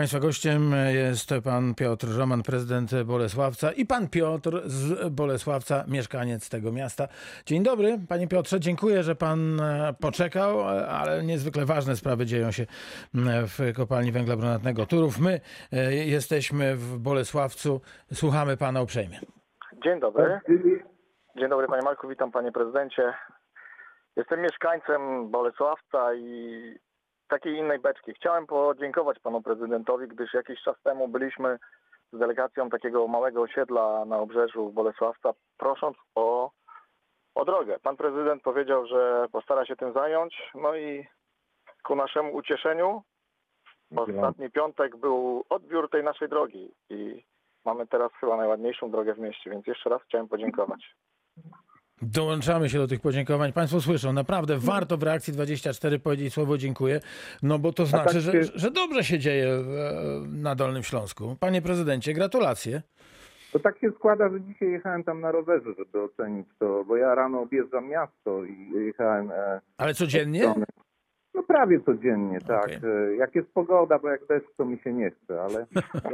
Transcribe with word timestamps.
Państwa 0.00 0.20
gościem 0.20 0.74
jest 0.94 1.30
pan 1.44 1.74
Piotr 1.74 2.06
Roman, 2.18 2.42
prezydent 2.42 2.90
Bolesławca 3.04 3.72
i 3.72 3.86
pan 3.86 4.08
Piotr 4.08 4.62
z 4.64 5.08
Bolesławca, 5.12 5.84
mieszkaniec 5.88 6.50
tego 6.50 6.72
miasta. 6.72 7.08
Dzień 7.46 7.62
dobry, 7.62 7.98
panie 8.08 8.28
Piotrze, 8.28 8.60
dziękuję, 8.60 9.02
że 9.02 9.14
pan 9.14 9.60
poczekał, 10.00 10.60
ale 10.88 11.22
niezwykle 11.22 11.64
ważne 11.64 11.96
sprawy 11.96 12.26
dzieją 12.26 12.50
się 12.50 12.66
w 13.46 13.76
kopalni 13.76 14.12
węgla 14.12 14.36
brunatnego 14.36 14.86
Turów. 14.86 15.18
My 15.18 15.40
e, 15.72 15.94
jesteśmy 15.94 16.76
w 16.76 16.98
Bolesławcu, 16.98 17.80
słuchamy 18.12 18.56
pana 18.56 18.82
uprzejmie. 18.82 19.20
Dzień 19.84 20.00
dobry. 20.00 20.40
Dzień 21.38 21.48
dobry 21.48 21.66
panie 21.66 21.82
Marku, 21.82 22.08
witam 22.08 22.32
panie 22.32 22.52
prezydencie. 22.52 23.14
Jestem 24.16 24.40
mieszkańcem 24.42 25.30
Bolesławca 25.30 26.14
i 26.14 26.89
takiej 27.30 27.56
innej 27.56 27.78
beczki. 27.78 28.14
Chciałem 28.14 28.46
podziękować 28.46 29.18
panu 29.18 29.42
prezydentowi, 29.42 30.08
gdyż 30.08 30.34
jakiś 30.34 30.62
czas 30.62 30.76
temu 30.82 31.08
byliśmy 31.08 31.58
z 32.12 32.18
delegacją 32.18 32.70
takiego 32.70 33.08
małego 33.08 33.42
osiedla 33.42 34.04
na 34.04 34.18
obrzeżu 34.18 34.70
Bolesławca, 34.72 35.30
prosząc 35.58 35.96
o, 36.14 36.50
o 37.34 37.44
drogę. 37.44 37.78
Pan 37.82 37.96
prezydent 37.96 38.42
powiedział, 38.42 38.86
że 38.86 39.26
postara 39.32 39.66
się 39.66 39.76
tym 39.76 39.92
zająć, 39.92 40.50
no 40.54 40.76
i 40.76 41.06
ku 41.84 41.96
naszemu 41.96 42.36
ucieszeniu 42.36 43.02
ostatni 43.96 44.50
piątek 44.50 44.96
był 44.96 45.44
odbiór 45.48 45.90
tej 45.90 46.04
naszej 46.04 46.28
drogi 46.28 46.74
i 46.90 47.24
mamy 47.64 47.86
teraz 47.86 48.12
chyba 48.12 48.36
najładniejszą 48.36 48.90
drogę 48.90 49.14
w 49.14 49.18
mieście, 49.18 49.50
więc 49.50 49.66
jeszcze 49.66 49.90
raz 49.90 50.02
chciałem 50.02 50.28
podziękować. 50.28 50.94
Dołączamy 52.02 52.68
się 52.68 52.78
do 52.78 52.86
tych 52.88 53.00
podziękowań. 53.00 53.52
Państwo 53.52 53.80
słyszą, 53.80 54.12
naprawdę 54.12 54.58
warto 54.58 54.96
w 54.96 55.02
reakcji 55.02 55.32
24 55.32 55.98
powiedzieć 55.98 56.34
słowo 56.34 56.58
dziękuję, 56.58 57.00
no 57.42 57.58
bo 57.58 57.72
to 57.72 57.86
znaczy, 57.86 58.14
tak 58.14 58.22
że, 58.22 58.44
że 58.54 58.70
dobrze 58.70 59.04
się 59.04 59.18
dzieje 59.18 59.48
e, 59.48 59.62
na 60.28 60.54
Dolnym 60.54 60.82
Śląsku. 60.82 61.36
Panie 61.40 61.62
prezydencie, 61.62 62.14
gratulacje. 62.14 62.82
To 63.52 63.58
tak 63.58 63.78
się 63.78 63.90
składa, 63.90 64.28
że 64.28 64.40
dzisiaj 64.40 64.70
jechałem 64.70 65.04
tam 65.04 65.20
na 65.20 65.32
rowerze, 65.32 65.70
żeby 65.78 66.02
ocenić 66.02 66.46
to, 66.58 66.84
bo 66.84 66.96
ja 66.96 67.14
rano 67.14 67.40
objeżdżam 67.40 67.88
miasto 67.88 68.44
i 68.44 68.84
jechałem 68.86 69.30
e, 69.30 69.60
Ale 69.78 69.90
od 69.90 69.96
codziennie? 69.96 70.54
No 71.40 71.46
prawie 71.46 71.80
codziennie, 71.80 72.38
tak. 72.40 72.64
Okej. 72.64 72.76
E, 73.12 73.16
Jak 73.16 73.34
jest 73.34 73.52
pogoda, 73.54 73.98
bo 73.98 74.08
jak 74.08 74.26
deszcz, 74.26 74.46
to 74.56 74.64
mi 74.64 74.78
się 74.78 74.92
nie 74.92 75.10
chce, 75.10 75.42
ale 75.42 75.66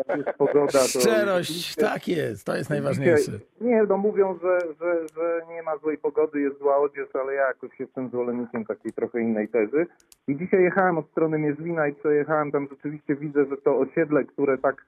jak 0.08 0.16
jest 0.26 0.38
pogoda, 0.38 0.72
to... 0.72 0.78
Szczerość, 1.00 1.48
rzeczywiście- 1.48 1.82
tak 1.82 2.08
jest, 2.08 2.46
to 2.46 2.56
jest 2.56 2.70
najważniejsze. 2.70 3.32
Nie, 3.60 3.82
no 3.88 3.96
mówią, 3.96 4.38
że, 4.42 4.58
że, 4.80 5.08
że 5.16 5.40
nie 5.48 5.62
ma 5.62 5.76
złej 5.76 5.98
pogody, 5.98 6.40
jest 6.40 6.58
zła 6.58 6.76
odzież, 6.78 7.08
ale 7.14 7.34
ja 7.34 7.46
jakoś 7.46 7.80
jestem 7.80 8.08
zwolennikiem 8.08 8.64
takiej 8.64 8.92
trochę 8.92 9.20
innej 9.20 9.48
tezy. 9.48 9.86
I 10.28 10.36
dzisiaj 10.36 10.62
jechałem 10.62 10.98
od 10.98 11.10
strony 11.10 11.38
Mierzwina 11.38 11.88
i 11.88 11.94
przejechałem 11.94 12.52
tam, 12.52 12.68
rzeczywiście 12.70 13.16
widzę, 13.16 13.44
że 13.44 13.56
to 13.56 13.78
osiedle, 13.78 14.24
które 14.24 14.58
tak 14.58 14.86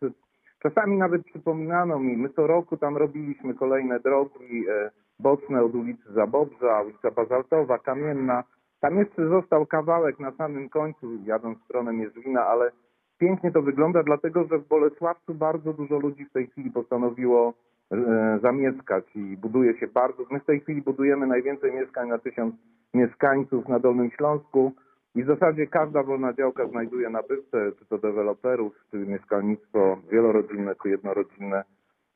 czasami 0.63 0.97
nawet 0.97 1.25
przypominano 1.25 1.99
mi, 1.99 2.17
my 2.17 2.29
co 2.29 2.47
roku 2.47 2.77
tam 2.77 2.97
robiliśmy 2.97 3.55
kolejne 3.55 4.01
drogi 4.01 4.65
e, 4.71 4.91
boczne 5.19 5.63
od 5.63 5.75
ulicy 5.75 6.13
Zabobrza, 6.13 6.83
ulica 6.83 7.11
Bazaltowa, 7.11 7.79
Kamienna. 7.79 8.45
Tam 8.81 8.99
jeszcze 8.99 9.29
został 9.29 9.67
kawałek 9.67 10.21
na 10.21 10.33
samym 10.33 10.69
końcu, 10.69 11.07
jadąc 11.25 11.59
w 11.59 11.65
stronę 11.65 11.93
Mierzwina, 11.93 12.47
ale 12.47 12.71
pięknie 13.19 13.53
to 13.53 13.63
wygląda, 13.63 14.03
dlatego 14.03 14.45
że 14.45 14.59
w 14.59 14.69
Bolesławcu 14.69 15.35
bardzo 15.35 15.73
dużo 15.73 15.99
ludzi 15.99 16.25
w 16.25 16.33
tej 16.33 16.47
chwili 16.47 16.71
postanowiło 16.71 17.55
e, 17.93 18.39
zamieszkać 18.43 19.05
i 19.15 19.37
buduje 19.37 19.79
się 19.79 19.87
bardzo. 19.87 20.23
My 20.31 20.41
w 20.41 20.45
tej 20.45 20.61
chwili 20.61 20.83
budujemy 20.83 21.27
najwięcej 21.27 21.73
mieszkań 21.73 22.09
na 22.09 22.19
tysiąc 22.19 22.55
mieszkańców 22.95 23.69
na 23.69 23.79
Dolnym 23.79 24.11
Śląsku 24.11 24.73
i 25.15 25.25
w 25.25 25.27
zasadzie 25.27 25.67
każda 25.67 26.03
wolna 26.03 26.33
działka 26.33 26.67
znajduje 26.67 27.11
nabywcę, 27.11 27.73
czy 27.79 27.87
to 27.87 27.99
deweloperów, 27.99 28.85
czy 28.91 28.97
mieszkalnictwo 28.97 29.99
wielorodzinne, 30.11 30.75
czy 30.83 30.89
jednorodzinne. 30.89 31.65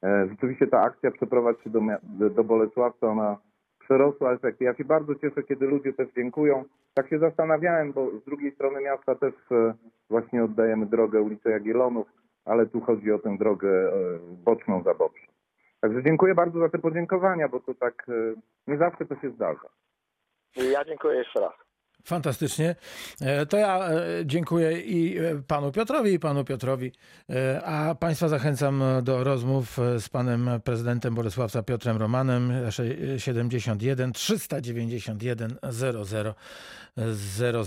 E, 0.02 0.26
Rzeczywiście 0.28 0.66
ta 0.66 0.80
akcja 0.80 1.10
przeprowadź 1.10 1.60
się 1.62 1.70
do, 1.70 1.80
do 2.30 2.44
Bolesławca, 2.44 3.06
ona 3.06 3.36
przerosła 3.84 4.32
efekty. 4.32 4.64
Ja 4.64 4.74
się 4.74 4.84
bardzo 4.84 5.14
cieszę, 5.14 5.42
kiedy 5.42 5.66
ludzie 5.66 5.92
też 5.92 6.08
dziękują. 6.16 6.64
Tak 6.94 7.08
się 7.08 7.18
zastanawiałem, 7.18 7.92
bo 7.92 8.10
z 8.10 8.24
drugiej 8.24 8.52
strony 8.52 8.80
miasta 8.80 9.14
też 9.14 9.34
e, 9.50 9.74
właśnie 10.10 10.44
oddajemy 10.44 10.86
drogę 10.86 11.20
ulicę 11.20 11.50
Jagiellonów, 11.50 12.06
ale 12.44 12.66
tu 12.66 12.80
chodzi 12.80 13.12
o 13.12 13.18
tę 13.18 13.36
drogę 13.38 13.68
e, 13.68 13.92
boczną 14.44 14.82
za 14.82 14.94
Bobrze. 14.94 15.26
Także 15.80 16.02
dziękuję 16.02 16.34
bardzo 16.34 16.60
za 16.60 16.68
te 16.68 16.78
podziękowania, 16.78 17.48
bo 17.48 17.60
to 17.60 17.74
tak 17.74 18.06
e, 18.08 18.12
nie 18.66 18.78
zawsze 18.78 19.06
to 19.06 19.16
się 19.16 19.30
zdarza. 19.30 19.68
Ja 20.56 20.84
dziękuję 20.84 21.18
jeszcze 21.18 21.40
raz. 21.40 21.52
Fantastycznie. 22.04 22.76
E, 23.20 23.46
To 23.46 23.56
ja 23.56 23.88
e, 23.90 24.00
dziękuję 24.24 24.80
i 24.80 25.18
e, 25.18 25.42
panu 25.46 25.72
Piotrowi, 25.72 26.12
i 26.12 26.18
panu 26.18 26.44
Piotrowi, 26.44 26.92
a 27.64 27.94
państwa 28.00 28.28
zachęcam 28.28 28.82
do 29.02 29.24
rozmów 29.24 29.78
z 29.98 30.08
panem 30.08 30.50
prezydentem 30.64 31.14
Bolesławca 31.14 31.62
Piotrem 31.62 31.96
Romanem 31.96 32.52
sze- 32.70 33.18
71 33.20 34.12
391 34.12 35.56
00 35.70 36.04
00. 36.04 37.64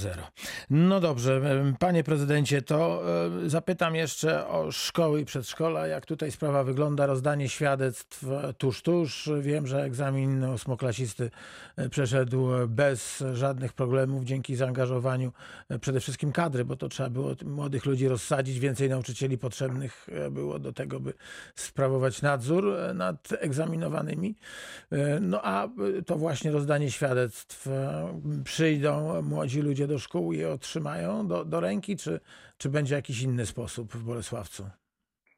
No 0.69 0.99
dobrze, 0.99 1.41
panie 1.79 2.03
prezydencie, 2.03 2.61
to 2.61 3.03
zapytam 3.45 3.95
jeszcze 3.95 4.47
o 4.47 4.71
szkoły 4.71 5.21
i 5.21 5.25
przedszkola. 5.25 5.87
Jak 5.87 6.05
tutaj 6.05 6.31
sprawa 6.31 6.63
wygląda? 6.63 7.05
Rozdanie 7.05 7.49
świadectw 7.49 8.25
tuż, 8.57 8.81
tuż. 8.81 9.29
Wiem, 9.41 9.67
że 9.67 9.83
egzamin 9.83 10.43
ósmoklasisty 10.43 11.31
przeszedł 11.91 12.47
bez 12.67 13.23
żadnych 13.33 13.73
problemów 13.73 14.24
dzięki 14.25 14.55
zaangażowaniu 14.55 15.31
e, 15.69 15.79
przede 15.79 15.99
wszystkim 15.99 16.31
kadry, 16.31 16.65
bo 16.65 16.75
to 16.75 16.89
trzeba 16.89 17.09
było 17.09 17.31
młodych 17.45 17.85
ludzi 17.85 18.07
rozsadzić, 18.07 18.59
więcej 18.59 18.89
nauczycieli 18.89 19.37
potrzebnych 19.37 20.07
e, 20.11 20.31
było 20.31 20.59
do 20.59 20.73
tego, 20.73 20.99
by 20.99 21.13
sprawować 21.55 22.21
nadzór 22.21 22.69
e, 22.69 22.93
nad 22.93 23.29
egzaminowanymi. 23.39 24.35
No 25.21 25.39
a 25.43 25.67
to 26.05 26.15
właśnie 26.15 26.51
rozdanie 26.51 26.91
świadectw. 26.91 27.69
Przyjdą 28.43 29.21
młodzi 29.21 29.61
ludzie 29.61 29.87
do 29.87 29.99
szkół 29.99 30.33
i 30.33 30.37
je 30.37 30.49
otrzymają 30.49 31.27
do, 31.27 31.45
do 31.45 31.59
ręki, 31.59 31.97
czy, 31.97 32.19
czy 32.57 32.69
będzie 32.69 32.95
jakiś 32.95 33.21
inny 33.21 33.45
sposób 33.45 33.93
w 33.93 34.03
Bolesławcu? 34.03 34.63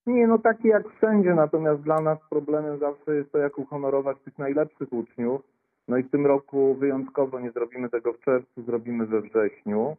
Nie, 0.07 0.27
no 0.27 0.37
taki 0.37 0.67
jak 0.67 0.89
wszędzie, 0.97 1.33
natomiast 1.33 1.81
dla 1.81 2.01
nas 2.01 2.19
problemem 2.29 2.79
zawsze 2.79 3.15
jest 3.15 3.31
to, 3.31 3.37
jak 3.37 3.57
uhonorować 3.57 4.17
tych 4.25 4.37
najlepszych 4.37 4.93
uczniów. 4.93 5.41
No 5.87 5.97
i 5.97 6.03
w 6.03 6.11
tym 6.11 6.25
roku 6.25 6.75
wyjątkowo 6.75 7.39
nie 7.39 7.51
zrobimy 7.51 7.89
tego 7.89 8.13
w 8.13 8.19
czerwcu, 8.19 8.61
zrobimy 8.63 9.05
we 9.05 9.21
wrześniu. 9.21 9.97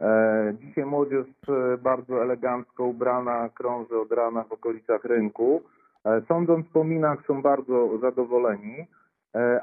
E, 0.00 0.54
dzisiaj 0.60 0.86
młodzież 0.86 1.26
e, 1.48 1.78
bardzo 1.78 2.22
elegancko 2.22 2.84
ubrana 2.84 3.48
krąży 3.48 3.98
od 3.98 4.12
rana 4.12 4.44
w 4.44 4.52
okolicach 4.52 5.04
rynku. 5.04 5.62
E, 6.04 6.22
sądząc 6.28 6.66
po 6.68 6.84
minach 6.84 7.26
są 7.26 7.42
bardzo 7.42 7.98
zadowoleni, 7.98 8.86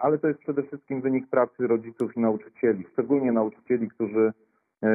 ale 0.02 0.18
to 0.18 0.28
jest 0.28 0.40
przede 0.40 0.64
wszystkim 0.64 1.02
wynik 1.02 1.28
pracy 1.28 1.68
rodziców 1.68 2.18
i 2.18 2.20
nauczycieli, 2.20 2.86
szczególnie 2.92 3.32
nauczycieli, 3.32 3.90
którzy 3.90 4.34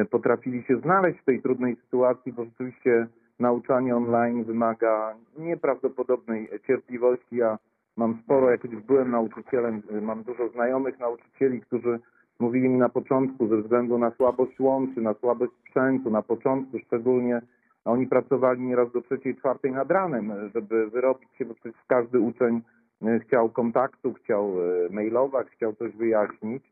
potrafili 0.09 0.63
się 0.63 0.79
znaleźć 0.79 1.19
w 1.19 1.25
tej 1.25 1.41
trudnej 1.41 1.75
sytuacji, 1.75 2.33
bo 2.33 2.45
rzeczywiście 2.45 3.07
nauczanie 3.39 3.95
online 3.95 4.43
wymaga 4.43 5.15
nieprawdopodobnej 5.37 6.49
cierpliwości. 6.67 7.35
Ja 7.35 7.57
mam 7.99 8.19
sporo, 8.23 8.51
jak 8.51 8.67
byłem 8.67 9.11
nauczycielem, 9.11 9.81
y, 9.91 10.01
mam 10.01 10.23
dużo 10.23 10.49
znajomych 10.49 10.99
nauczycieli, 10.99 11.61
którzy 11.61 11.99
mówili 12.39 12.69
mi 12.69 12.77
na 12.77 12.89
początku 12.89 13.47
ze 13.47 13.57
względu 13.57 13.97
na 13.97 14.11
słabość 14.11 14.59
łączy, 14.59 15.01
na 15.01 15.13
słabość 15.13 15.51
sprzętu, 15.53 16.09
na 16.09 16.21
początku 16.21 16.79
szczególnie, 16.79 17.41
oni 17.85 18.07
pracowali 18.07 18.61
nieraz 18.61 18.91
do 18.91 19.01
trzeciej, 19.01 19.35
czwartej 19.35 19.71
nad 19.71 19.91
ranem, 19.91 20.31
y, 20.31 20.49
żeby 20.55 20.89
wyrobić 20.89 21.29
się, 21.37 21.45
bo 21.45 21.53
przecież 21.53 21.81
każdy 21.87 22.19
uczeń 22.19 22.61
y, 23.03 23.19
chciał 23.19 23.49
kontaktu, 23.49 24.13
chciał 24.13 24.53
mailować, 24.89 25.47
chciał 25.47 25.73
coś 25.73 25.95
wyjaśnić. 25.95 26.63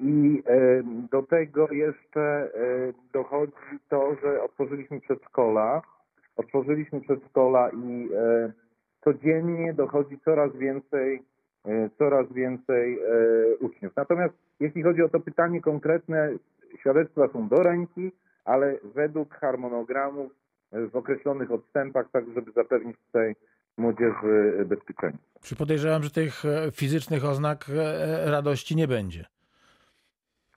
I 0.00 0.42
do 1.10 1.22
tego 1.22 1.72
jeszcze 1.72 2.50
dochodzi 3.12 3.52
to, 3.88 4.16
że 4.22 4.42
otworzyliśmy 4.42 5.00
przedszkola. 5.00 5.82
Otworzyliśmy 6.36 7.00
przedszkola 7.00 7.70
i 7.70 8.08
codziennie 9.04 9.74
dochodzi 9.74 10.18
coraz 10.24 10.56
więcej, 10.56 11.22
e, 11.64 11.90
coraz 11.98 12.32
więcej 12.32 12.98
e, 12.98 13.56
uczniów. 13.56 13.92
Natomiast 13.96 14.34
jeśli 14.60 14.82
chodzi 14.82 15.02
o 15.02 15.08
to 15.08 15.20
pytanie 15.20 15.60
konkretne, 15.60 16.30
świadectwa 16.80 17.28
są 17.32 17.48
do 17.48 17.56
ręki, 17.56 18.12
ale 18.44 18.78
według 18.94 19.34
harmonogramów 19.34 20.32
e, 20.72 20.86
w 20.86 20.96
określonych 20.96 21.50
odstępach, 21.50 22.06
tak 22.12 22.24
żeby 22.34 22.52
zapewnić 22.52 22.96
tutaj 23.06 23.34
młodzieży 23.76 24.64
bezpieczeństwo. 24.66 25.40
Czy 25.42 25.56
podejrzewam, 25.56 26.02
że 26.02 26.10
tych 26.10 26.42
fizycznych 26.72 27.24
oznak 27.24 27.64
radości 28.24 28.76
nie 28.76 28.88
będzie? 28.88 29.24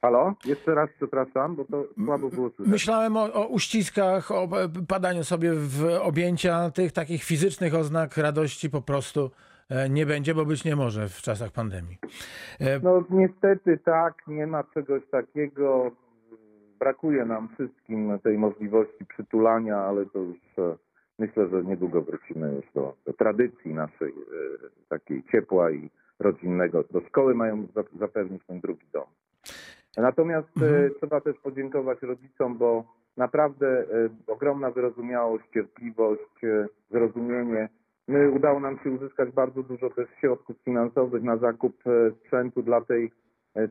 Halo? 0.01 0.33
Jeszcze 0.45 0.75
raz 0.75 0.89
przepraszam, 0.97 1.55
bo 1.55 1.65
to 1.65 1.83
słabo 2.05 2.29
było 2.29 2.49
słychać. 2.49 2.71
Myślałem 2.71 3.17
o, 3.17 3.33
o 3.33 3.47
uściskach, 3.47 4.31
o 4.31 4.47
padaniu 4.87 5.23
sobie 5.23 5.51
w 5.53 5.85
objęcia 6.01 6.69
tych 6.71 6.91
takich 6.91 7.23
fizycznych 7.23 7.75
oznak 7.75 8.17
radości 8.17 8.69
po 8.69 8.81
prostu 8.81 9.31
e, 9.69 9.89
nie 9.89 10.05
będzie, 10.05 10.35
bo 10.35 10.45
być 10.45 10.65
nie 10.65 10.75
może 10.75 11.09
w 11.09 11.21
czasach 11.21 11.51
pandemii. 11.51 11.97
E, 12.59 12.79
No 12.79 13.03
niestety 13.09 13.77
tak, 13.85 14.13
nie 14.27 14.47
ma 14.47 14.63
czegoś 14.63 15.01
takiego. 15.11 15.91
brakuje 16.79 17.25
nam 17.25 17.49
wszystkim 17.53 18.19
tej 18.23 18.37
możliwości 18.37 19.05
przytulania, 19.05 19.77
ale 19.77 20.05
to 20.05 20.19
już 20.19 20.37
e, 20.57 20.77
myślę, 21.19 21.47
że 21.49 21.63
niedługo 21.63 22.01
wrócimy 22.01 22.53
już 22.55 22.65
do, 22.73 22.95
do 23.05 23.13
tradycji 23.13 23.73
naszej 23.73 24.13
takiej 24.89 25.23
ciepła 25.31 25.71
i 25.71 25.89
rodzinnego. 26.19 26.83
Do 26.91 27.01
szkoły 27.01 27.35
mają 27.35 27.67
za- 27.75 27.99
zapewnić 27.99 28.41
ten 28.47 28.59
drugi 28.59 28.85
dom. 28.93 29.05
Natomiast 29.97 30.47
e, 30.61 30.65
Mhm. 30.65 30.91
trzeba 30.97 31.21
też 31.21 31.37
podziękować 31.37 32.01
rodzicom, 32.01 32.57
bo 32.57 32.83
naprawdę 33.17 33.67
e, 33.67 34.09
ogromna 34.27 34.71
wyrozumiałość, 34.71 35.45
cierpliwość, 35.53 36.43
e, 36.43 36.67
zrozumienie. 36.91 37.69
My 38.07 38.31
udało 38.31 38.59
nam 38.59 38.79
się 38.83 38.91
uzyskać 38.91 39.31
bardzo 39.31 39.63
dużo 39.63 39.89
też 39.89 40.09
środków 40.19 40.57
finansowych 40.65 41.23
na 41.23 41.37
zakup 41.37 41.83
sprzętu 42.19 42.63
dla 42.63 42.81
tej 42.81 43.11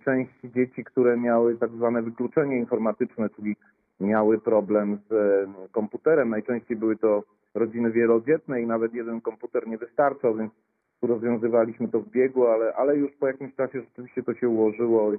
części 0.04 0.52
dzieci, 0.52 0.84
które 0.84 1.16
miały 1.16 1.56
tak 1.56 1.70
zwane 1.70 2.02
wykluczenie 2.02 2.58
informatyczne, 2.58 3.30
czyli 3.30 3.56
miały 4.00 4.38
problem 4.38 4.98
z 5.10 5.14
komputerem. 5.72 6.28
Najczęściej 6.30 6.76
były 6.76 6.96
to 6.96 7.22
rodziny 7.54 7.90
wielodzietne 7.90 8.62
i 8.62 8.66
nawet 8.66 8.94
jeden 8.94 9.20
komputer 9.20 9.68
nie 9.68 9.78
wystarczał, 9.78 10.36
więc 10.36 10.52
tu 11.00 11.06
rozwiązywaliśmy 11.06 11.88
to 11.88 12.00
w 12.00 12.08
biegu, 12.08 12.46
ale, 12.46 12.74
ale 12.74 12.96
już 12.96 13.12
po 13.12 13.26
jakimś 13.26 13.54
czasie 13.54 13.80
rzeczywiście 13.80 14.22
to 14.22 14.34
się 14.34 14.48
ułożyło. 14.48 15.12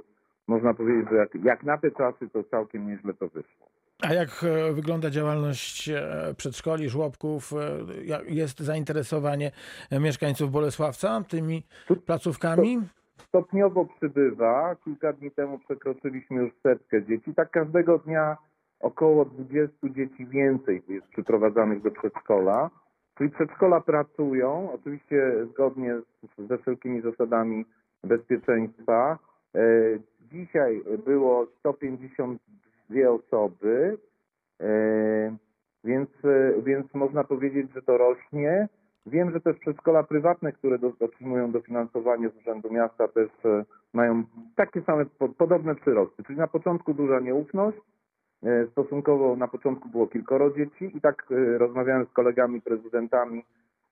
Można 0.48 0.74
powiedzieć, 0.74 1.10
że 1.10 1.16
jak, 1.16 1.36
jak 1.44 1.64
na 1.64 1.78
te 1.78 1.92
czasy, 1.92 2.30
to 2.30 2.44
całkiem 2.44 2.88
nieźle 2.88 3.14
to 3.14 3.28
wyszło. 3.28 3.68
A 4.02 4.14
jak 4.14 4.30
e, 4.44 4.74
wygląda 4.74 5.10
działalność 5.10 5.90
e, 5.90 6.34
przedszkoli, 6.38 6.90
żłobków? 6.90 7.54
E, 7.54 8.24
Jest 8.28 8.60
zainteresowanie 8.60 9.52
mieszkańców 9.92 10.52
Bolesławca 10.52 11.22
tymi 11.30 11.64
placówkami? 12.06 12.82
stopniowo 13.28 13.86
przybywa. 13.86 14.76
Kilka 14.84 15.14
dni 15.14 15.32
temu 15.32 15.60
przekroczyliśmy 15.60 16.42
już 16.42 16.52
setkę 16.64 17.04
dzieci. 17.04 17.34
Tak 17.36 17.50
każdego 17.52 17.98
dnia 17.98 18.38
około 18.80 19.26
20 19.26 19.76
dzieci 19.84 20.26
więcej 20.26 20.82
jest 20.88 21.08
przyprowadzanych 21.08 21.82
do 21.82 21.92
przedszkola. 21.92 22.70
Czyli 23.18 23.30
przedszkola 23.30 23.82
pracują, 23.82 24.72
oczywiście 24.74 25.46
zgodnie 25.52 25.96
ze 26.50 26.58
wszelkimi 26.58 27.02
zasadami 27.02 27.66
bezpieczeństwa. 28.04 29.18
Dzisiaj 30.31 30.81
było 31.06 31.48
152 31.60 33.10
osoby, 33.10 33.98
e, 34.62 35.36
więc, 35.83 36.10
e, 36.24 36.62
więc 36.62 36.94
można 36.94 37.24
powiedzieć, 37.24 37.74
że 37.74 37.81
to 37.81 37.98
rośnie. 37.98 38.68
Wiem, 39.06 39.31
że 39.31 39.42
też 39.42 39.57
przedszkola 39.57 40.04
prywatne, 40.04 40.51
które 40.51 40.78
otrzymują 41.00 41.51
dofinansowanie 41.51 42.30
z 42.30 42.38
Urzędu 42.38 42.74
Miasta 42.74 43.07
też 43.07 43.30
e, 43.45 43.66
mają 43.94 44.24
takie 44.56 44.81
same, 44.81 45.06
po, 45.06 45.30
podobne 45.30 45.75
przyrosty. 45.75 46.24
Czyli 46.24 46.39
na 46.39 46.48
początku 46.48 46.94
duża 46.94 47.19
nieufność, 47.19 47.77
stosunkowo 48.72 49.36
na 49.36 49.48
początku 49.48 49.89
było 49.89 50.07
kilkoro 50.07 50.51
dzieci 50.51 50.98
i 50.98 51.01
tak 51.01 51.25
rozmawiałem 51.57 52.06
z 52.06 52.13
kolegami 52.13 52.62
prezydentami 52.62 53.44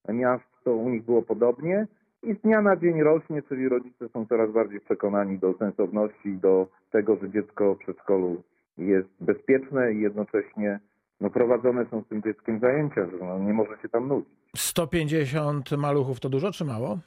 miast, 0.08 0.44
to 0.64 0.76
u 0.76 0.90
nich 0.90 1.04
było 1.04 1.22
podobnie 1.22 1.88
i 2.24 2.34
z 2.34 2.42
dnia 2.42 2.62
na 2.62 2.76
dzień 2.76 3.04
rośnie, 3.04 3.42
czyli 3.42 3.70
rodzice 3.70 4.10
są 4.10 4.26
coraz 4.26 4.52
bardziej 4.52 4.82
przekonani 4.82 5.40
do 5.40 5.54
sensowności 5.54 6.34
do 6.38 6.68
tego, 6.92 7.16
że 7.16 7.30
dziecko 7.30 7.76
w 7.76 7.80
przedszkolu 7.80 8.44
jest 8.78 9.10
bezpieczne 9.20 9.94
i 9.94 10.02
jednocześnie 10.02 10.80
no, 11.22 11.30
prowadzone 11.30 11.86
są 11.92 12.02
z 12.04 12.08
tym 12.08 12.22
dzieckiem 12.22 12.60
zajęcia, 12.60 13.06
że 13.06 13.26
no, 13.26 13.40
nie 13.40 13.54
może 13.54 13.78
się 13.82 13.90
tam 13.90 14.08
nudzić. 14.08 14.34
150 14.56 15.72
maluchów 15.72 16.20
to 16.20 16.30
dużo 16.30 16.52
czy 16.52 16.66
mało? 16.66 17.00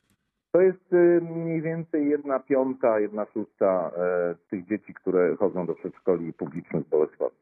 To 0.53 0.61
jest 0.61 0.93
y, 0.93 1.21
mniej 1.21 1.63
więcej 1.63 2.09
jedna 2.09 2.39
piąta, 2.39 3.01
jedna 3.01 3.27
szósta 3.35 3.91
e, 3.97 4.35
tych 4.51 4.67
dzieci, 4.67 4.95
które 4.95 5.37
chodzą 5.37 5.67
do 5.67 5.75
przedszkoli 5.75 6.33
publicznych 6.33 6.87
w 6.87 6.89
Bolesławie. 6.89 7.37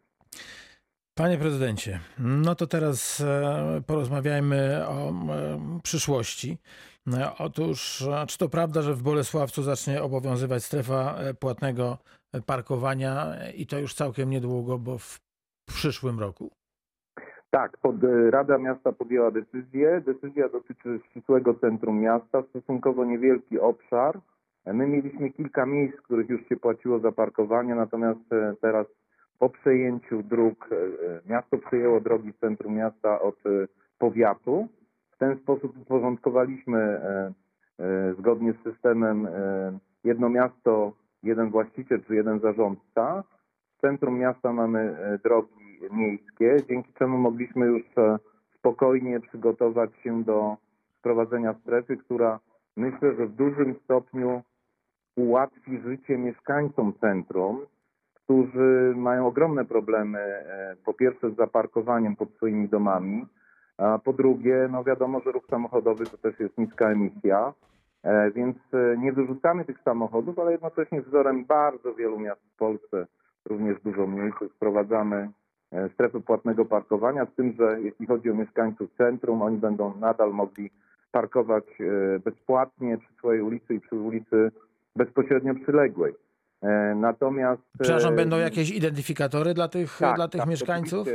Panie 1.15 1.39
prezydencie, 1.39 2.01
no 2.19 2.55
to 2.55 2.67
teraz 2.67 3.21
e, 3.21 3.83
porozmawiajmy 3.87 4.89
o 4.89 5.09
m, 5.09 5.81
przyszłości. 5.83 6.59
E, 7.13 7.31
Otóż, 7.39 8.03
e, 8.03 8.27
czy 8.27 8.39
to 8.39 8.49
prawda, 8.49 8.83
że 8.83 8.95
w 8.95 9.03
Bolesławcu 9.03 9.63
zacznie 9.63 10.03
obowiązywać 10.03 10.65
strefa 10.65 11.15
e, 11.19 11.35
płatnego 11.35 11.99
parkowania 12.47 13.27
e, 13.35 13.53
i 13.53 13.67
to 13.67 13.79
już 13.79 13.95
całkiem 13.95 14.31
niedługo, 14.31 14.79
bo 14.79 14.99
w 14.99 15.21
przyszłym 15.67 16.21
roku? 16.21 16.51
Tak, 17.51 17.77
pod, 17.77 18.05
e, 18.05 18.31
Rada 18.31 18.59
Miasta 18.59 18.93
podjęła 18.93 19.31
decyzję. 19.31 20.03
Decyzja 20.07 20.49
dotyczy 20.49 21.01
ścisłego 21.11 21.55
centrum 21.55 22.01
miasta, 22.01 22.43
stosunkowo 22.43 23.05
niewielki 23.05 23.59
obszar. 23.59 24.21
E, 24.65 24.73
My 24.73 24.87
mieliśmy 24.87 25.31
kilka 25.31 25.67
miejsc, 25.67 25.97
w 25.99 26.03
których 26.03 26.29
już 26.29 26.49
się 26.49 26.57
płaciło 26.57 26.99
za 26.99 27.13
parkowanie, 27.13 27.75
natomiast 27.75 28.33
e, 28.33 28.55
teraz 28.61 28.87
po 29.41 29.49
przejęciu 29.49 30.23
dróg, 30.23 30.69
e, 30.73 30.77
e, 30.77 31.21
miasto 31.27 31.59
przejęło 31.59 32.01
drogi 32.01 32.33
w 32.33 32.39
centrum 32.39 32.75
miasta 32.75 33.21
od 33.21 33.47
e, 33.47 33.69
powiatu. 33.99 34.69
W 35.13 35.19
ten 35.19 35.39
sposób 35.39 35.79
uporządkowaliśmy 35.83 37.01
zgodnie 38.19 38.53
z 38.53 38.63
systemem 38.63 39.29
jedno 40.05 40.29
miasto, 40.29 40.93
jeden 41.23 41.51
właściciel 41.51 42.03
czy 42.05 42.15
jeden 42.15 42.41
zarządca. 42.41 43.25
W 43.79 43.81
centrum 43.81 44.19
miasta 44.19 44.53
mamy 44.53 44.97
drogi 45.25 45.81
miejskie, 45.93 46.57
dzięki 46.69 46.93
czemu 46.99 47.19
mogliśmy 47.19 47.67
już 47.67 47.83
spokojnie 48.59 49.21
przygotować 49.21 49.91
się 50.03 50.25
do 50.25 50.57
wprowadzenia 50.99 51.55
strefy, 51.55 51.97
która 51.97 52.41
myślę, 52.77 53.15
że 53.15 53.27
w 53.27 53.35
dużym 53.35 53.75
stopniu 53.85 54.43
ułatwi 55.17 55.79
życie 55.79 56.19
mieszkańcom 56.19 56.93
centrum, 57.01 57.61
którzy 58.31 58.93
mają 58.97 59.27
ogromne 59.27 59.65
problemy 59.65 60.19
e, 60.19 60.77
po 60.85 60.95
pierwsze 60.95 61.31
z 61.31 61.37
zaparkowaniem 61.37 62.17
pod 62.17 62.35
swoimi 62.35 62.69
domami, 62.69 63.27
a 63.79 63.99
po 63.99 64.13
drugie, 64.13 64.69
no 64.73 64.85
wiadomo, 64.85 65.21
że 65.21 65.33
ruch 65.33 65.47
samochodowy 65.51 66.07
to 66.07 66.17
też 66.19 66.41
jest 66.41 66.59
niska 66.59 66.91
emisja, 66.91 67.53
e, 68.03 68.31
więc 68.31 68.57
e, 68.73 68.97
nie 68.99 69.13
wyrzucamy 69.13 69.65
tych 69.65 69.81
samochodów, 69.83 70.39
ale 70.39 70.53
jednocześnie 70.53 71.03
wzorem 71.03 71.45
bardzo 71.45 71.95
wielu 71.95 72.19
miast 72.19 72.41
w 72.55 72.57
Polsce, 72.57 73.07
również 73.45 73.81
dużo 73.81 74.07
mniejszych, 74.07 74.53
wprowadzamy 74.53 75.31
strefy 75.95 76.21
płatnego 76.21 76.65
parkowania, 76.65 77.27
z 77.27 77.35
tym, 77.35 77.53
że 77.59 77.81
jeśli 77.81 78.07
chodzi 78.07 78.31
o 78.31 78.35
mieszkańców 78.35 78.91
centrum, 78.99 79.43
oni 79.43 79.57
będą 79.57 79.97
nadal 80.01 80.33
mogli 80.33 80.71
parkować 81.13 81.65
bezpłatnie 82.25 82.99
przy 82.99 83.13
swojej 83.15 83.43
ulicy 83.43 83.75
i 83.75 83.81
przy 83.81 83.97
ulicy 83.97 84.51
bezpośrednio 84.97 85.55
przyległej. 85.55 86.15
E, 86.63 86.95
Natomiast... 86.95 87.63
e, 87.75 87.83
Przepraszam, 87.83 88.17
będą 88.17 88.39
jakieś 88.39 88.71
identyfikatory 88.71 89.55
dla 89.55 89.69
tych, 89.69 89.99
tak, 89.99 90.17
dla 90.17 90.29
tych 90.29 90.41
tak, 90.41 90.51
mieszkańców? 90.51 91.09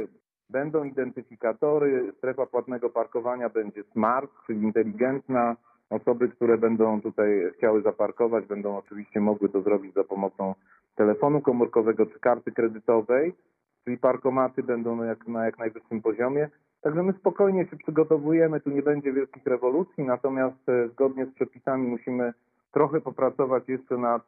Będą 0.49 0.83
identyfikatory, 0.83 2.13
strefa 2.17 2.45
płatnego 2.45 2.89
parkowania 2.89 3.49
będzie 3.49 3.83
smart, 3.83 4.31
czyli 4.47 4.61
inteligentna. 4.61 5.55
Osoby, 5.89 6.29
które 6.29 6.57
będą 6.57 7.01
tutaj 7.01 7.51
chciały 7.57 7.81
zaparkować, 7.81 8.45
będą 8.45 8.77
oczywiście 8.77 9.19
mogły 9.19 9.49
to 9.49 9.61
zrobić 9.61 9.93
za 9.93 10.03
pomocą 10.03 10.55
telefonu 10.95 11.41
komórkowego 11.41 12.05
czy 12.05 12.19
karty 12.19 12.51
kredytowej, 12.51 13.33
czyli 13.83 13.97
parkomaty 13.97 14.63
będą 14.63 14.95
na 14.95 15.05
jak, 15.05 15.27
na 15.27 15.45
jak 15.45 15.57
najwyższym 15.59 16.01
poziomie. 16.01 16.49
Także 16.81 17.03
my 17.03 17.13
spokojnie 17.13 17.65
się 17.65 17.77
przygotowujemy, 17.77 18.61
tu 18.61 18.69
nie 18.69 18.81
będzie 18.81 19.13
wielkich 19.13 19.45
rewolucji, 19.45 20.03
natomiast 20.03 20.69
e, 20.69 20.87
zgodnie 20.87 21.25
z 21.25 21.33
przepisami 21.33 21.87
musimy 21.87 22.33
trochę 22.71 23.01
popracować 23.01 23.69
jeszcze 23.69 23.97
nad 23.97 24.23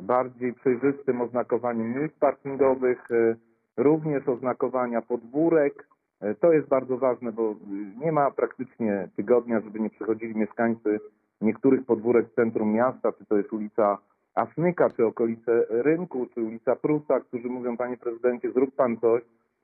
bardziej 0.00 0.52
przejrzystym 0.52 1.20
oznakowaniem 1.20 1.98
miejsc 2.00 2.14
parkingowych, 2.18 3.10
e, 3.10 3.36
również 3.76 4.28
oznakowania 4.28 5.02
podwórek. 5.02 5.86
E, 6.20 6.34
To 6.34 6.52
jest 6.52 6.68
bardzo 6.68 6.98
ważne, 6.98 7.32
bo 7.32 7.50
y, 7.52 7.56
nie 8.04 8.12
ma 8.12 8.30
praktycznie 8.30 9.08
tygodnia, 9.16 9.60
żeby 9.60 9.80
nie 9.80 9.90
przychodzili 9.90 10.36
mieszkańcy 10.36 11.00
niektórych 11.40 11.84
podwórek 11.86 12.26
w 12.28 12.34
centrum 12.34 12.72
miasta, 12.72 13.12
czy 13.12 13.26
to 13.26 13.36
jest 13.36 13.52
ulica 13.52 13.98
Asnyka, 14.34 14.90
czy 14.90 15.06
okolice 15.06 15.66
rynku, 15.68 16.26
czy 16.34 16.40
ulica 16.42 16.76
Prusa, 16.76 17.20
którzy 17.20 17.48
mówią, 17.48 17.76
panie 17.76 17.96
prezydencie, 17.96 18.52
zrób 18.52 18.74
pan 18.74 18.96
coś, 18.96 19.22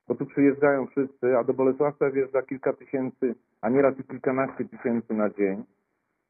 bo 0.09 0.15
tu 0.15 0.27
przyjeżdżają 0.27 0.87
wszyscy, 0.87 1.39
a 1.39 1.45
do 1.45 1.55
Bolesławca 1.55 2.11
wjeżdża 2.11 2.43
kilka 2.43 2.73
tysięcy, 2.73 3.35
a 3.61 3.69
nieraz 3.69 3.99
i 3.99 4.05
kilkanaście 4.05 4.65
tysięcy 4.65 5.15
na 5.15 5.31
dzień. 5.31 5.65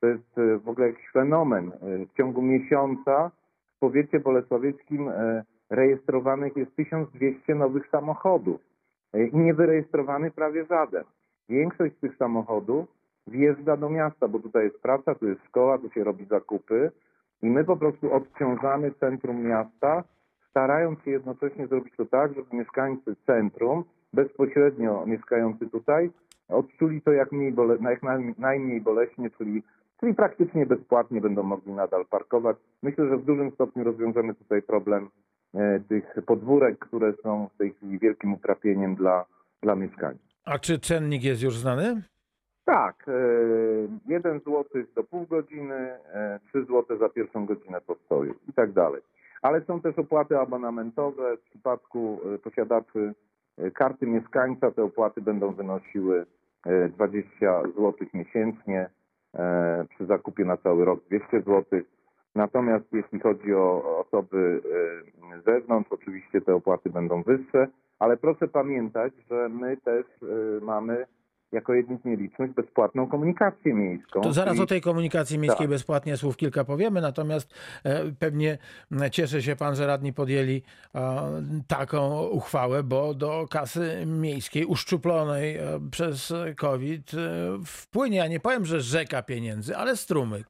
To 0.00 0.06
jest 0.06 0.38
e, 0.38 0.58
w 0.58 0.68
ogóle 0.68 0.86
jakiś 0.86 1.10
fenomen. 1.10 1.72
E, 1.72 2.06
W 2.06 2.12
ciągu 2.16 2.42
miesiąca 2.42 3.30
powiecie 3.82 4.20
bolesławieckim 4.20 5.08
e, 5.08 5.44
rejestrowanych 5.70 6.56
jest 6.56 6.76
1200 6.76 7.54
nowych 7.54 7.88
samochodów 7.88 8.60
e, 9.12 9.26
i 9.26 9.36
niewyrejestrowany 9.36 10.30
prawie 10.30 10.64
żaden. 10.64 11.04
Większość 11.48 11.96
z 11.96 12.00
tych 12.00 12.16
samochodów 12.16 12.88
wjeżdża 13.26 13.76
do 13.76 13.90
miasta, 13.90 14.28
bo 14.28 14.38
tutaj 14.38 14.64
jest 14.64 14.82
praca, 14.82 15.14
tu 15.14 15.28
jest 15.28 15.44
szkoła, 15.44 15.78
tu 15.78 15.90
się 15.90 16.04
robi 16.04 16.24
zakupy 16.24 16.90
i 17.42 17.46
my 17.46 17.64
po 17.64 17.76
prostu 17.76 18.12
odciążamy 18.12 18.92
centrum 19.00 19.42
miasta, 19.42 20.04
starając 20.50 21.02
się 21.02 21.10
jednocześnie 21.10 21.66
zrobić 21.66 21.96
to 21.96 22.04
tak, 22.06 22.34
żeby 22.34 22.56
mieszkańcy 22.56 23.16
centrum, 23.26 23.84
bezpośrednio 24.12 25.06
mieszkający 25.06 25.70
tutaj, 25.70 26.10
odczuli 26.52 27.02
to 27.02 27.12
jak, 27.12 27.32
mniej 27.32 27.52
bole, 27.52 27.76
jak 27.90 28.02
naj- 28.02 28.34
najmniej 28.38 28.80
boleśnie, 28.80 29.30
czyli, 29.30 29.62
czyli 30.00 30.14
praktycznie 30.14 30.66
bezpłatnie 30.66 31.20
będą 31.20 31.42
mogli 31.42 31.72
nadal 31.72 32.06
parkować. 32.06 32.56
Myślę, 32.82 33.08
że 33.08 33.16
w 33.16 33.24
dużym 33.24 33.50
stopniu 33.50 33.84
rozwiążemy 33.84 34.34
tutaj 34.34 34.62
problem 34.62 35.08
e, 35.54 35.80
tych 35.80 36.14
podwórek, 36.26 36.78
które 36.78 37.12
są 37.22 37.48
w 37.54 37.58
tej 37.58 37.72
chwili 37.72 37.98
wielkim 37.98 38.34
utrapieniem 38.34 38.94
dla, 38.94 39.24
dla 39.62 39.74
mieszkańców. 39.74 40.26
A 40.44 40.58
czy 40.58 40.78
cennik 40.78 41.24
jest 41.24 41.42
już 41.42 41.58
znany? 41.58 42.02
Tak, 42.64 43.04
e, 43.08 43.12
1 44.12 44.38
zł 44.38 44.64
do 44.94 45.04
pół 45.04 45.26
godziny, 45.26 45.74
e, 45.74 46.40
3 46.48 46.64
zł 46.64 46.98
za 46.98 47.08
pierwszą 47.08 47.46
godzinę 47.46 47.80
postoju 47.80 48.34
i 48.48 48.52
tak 48.52 48.72
dalej. 48.72 49.02
Ale 49.42 49.64
są 49.64 49.80
też 49.80 49.98
opłaty 49.98 50.38
abonamentowe. 50.38 51.36
W 51.36 51.40
przypadku 51.40 52.20
e, 52.34 52.38
posiadaczy 52.38 53.14
e, 53.58 53.70
karty 53.70 54.06
mieszkańca 54.06 54.70
te 54.70 54.82
opłaty 54.84 55.20
będą 55.20 55.52
wynosiły 55.52 56.20
e, 56.20 56.26
20 56.66 57.62
zł 57.62 57.94
miesięcznie, 58.14 58.90
e, 59.34 59.84
przy 59.90 60.06
zakupie 60.06 60.44
na 60.44 60.56
cały 60.56 60.84
rok 60.84 61.00
200 61.04 61.40
zł. 61.40 61.64
Natomiast 62.34 62.84
jeśli 62.92 63.20
chodzi 63.20 63.54
o 63.54 63.98
osoby 64.06 64.60
e, 65.34 65.40
z 65.40 65.44
zewnątrz, 65.44 65.92
oczywiście 65.92 66.40
te 66.40 66.54
opłaty 66.54 66.90
będą 66.90 67.22
wyższe, 67.22 67.68
ale 67.98 68.16
proszę 68.16 68.48
pamiętać, 68.48 69.12
że 69.30 69.48
my 69.48 69.76
też 69.76 70.06
e, 70.22 70.64
mamy 70.64 71.06
jako 71.52 71.74
jedni 71.74 71.98
z 71.98 72.04
nielicznych 72.04 72.54
bezpłatną 72.54 73.06
komunikację 73.06 73.74
miejską. 73.74 74.20
To 74.20 74.32
zaraz 74.32 74.52
Czyli- 74.54 74.62
o 74.64 74.66
tej 74.66 74.80
komunikacji 74.80 75.38
miejskiej 75.38 75.66
Tak. 75.66 75.70
bezpłatnie 75.70 76.16
słów 76.16 76.36
kilka 76.36 76.64
powiemy, 76.64 77.00
natomiast 77.00 77.54
e, 77.84 78.12
pewnie 78.18 78.58
cieszy 79.10 79.42
się 79.42 79.56
pan, 79.56 79.74
że 79.74 79.86
radni 79.86 80.12
podjęli 80.12 80.62
e, 80.94 81.00
taką 81.68 82.26
uchwałę, 82.28 82.82
bo 82.82 83.14
do 83.14 83.46
kasy 83.50 84.06
miejskiej 84.06 84.64
uszczuplonej 84.64 85.56
e, 85.56 85.62
przez 85.90 86.32
COVID 86.56 87.10
wpłynie, 87.66 88.16
ja 88.16 88.26
nie 88.28 88.40
powiem, 88.40 88.64
że 88.64 88.80
rzeka 88.80 89.22
pieniędzy, 89.22 89.76
ale 89.76 89.96
strumyk. 89.96 90.46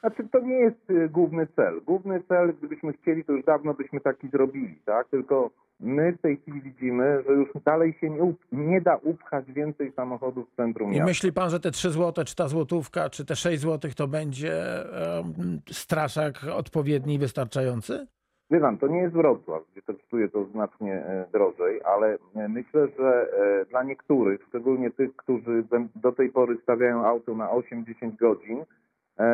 Znaczy 0.00 0.28
to 0.32 0.40
nie 0.40 0.54
jest 0.54 0.92
główny 1.10 1.46
cel. 1.56 1.80
Główny 1.86 2.22
cel, 2.28 2.54
gdybyśmy 2.58 2.92
chcieli, 2.92 3.24
to 3.24 3.32
już 3.32 3.44
dawno 3.44 3.74
byśmy 3.74 4.00
taki 4.00 4.28
zrobili, 4.28 4.74
tak? 4.84 5.08
Tylko 5.08 5.50
my 5.80 6.12
w 6.12 6.20
tej 6.20 6.36
chwili 6.36 6.60
widzimy, 6.60 7.22
że 7.26 7.32
już 7.32 7.48
dalej 7.64 7.94
się 8.00 8.10
nie, 8.10 8.34
nie 8.52 8.80
da 8.80 8.96
upchać 8.96 9.52
więcej 9.52 9.92
samochodów 9.92 10.50
w 10.52 10.56
centrum 10.56 10.88
I 10.90 10.92
miasta. 10.92 11.06
myśli 11.06 11.32
pan, 11.32 11.50
że 11.50 11.60
te 11.60 11.70
3 11.70 11.90
zł, 11.90 12.24
czy 12.24 12.36
ta 12.36 12.48
złotówka, 12.48 13.10
czy 13.10 13.24
te 13.24 13.36
6 13.36 13.62
zł 13.62 13.90
to 13.96 14.08
będzie 14.08 14.52
e, 14.52 15.24
straszak 15.70 16.34
odpowiedni 16.56 17.14
i 17.14 17.18
wystarczający? 17.18 18.06
Wie 18.50 18.60
pan, 18.60 18.78
to 18.78 18.88
nie 18.88 18.98
jest 18.98 19.14
Wrocław, 19.14 19.62
gdzie 19.72 19.82
kosztuje 19.82 20.28
to 20.28 20.44
znacznie 20.44 20.94
e, 20.94 21.26
drożej, 21.32 21.82
ale 21.84 22.18
e, 22.36 22.48
myślę, 22.48 22.88
że 22.98 23.32
e, 23.32 23.64
dla 23.64 23.82
niektórych, 23.82 24.40
szczególnie 24.48 24.90
tych, 24.90 25.16
którzy 25.16 25.64
do 25.96 26.12
tej 26.12 26.30
pory 26.30 26.58
stawiają 26.62 27.06
auto 27.06 27.34
na 27.34 27.48
8-10 27.48 28.16
godzin, 28.16 28.64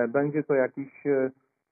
będzie 0.09 0.43
to 0.43 0.55
jakiś 0.55 1.05